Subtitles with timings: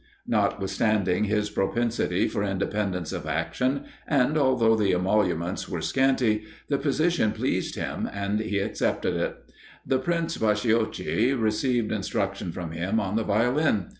[0.25, 7.33] Notwithstanding his propensity for independence of action, and although the emoluments were scanty, the position
[7.33, 9.35] pleased him, and he accepted it.
[9.85, 13.89] The Prince Bacciochi received instruction from him on the Violin.